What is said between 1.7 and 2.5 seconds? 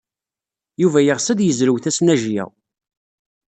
tasnajya.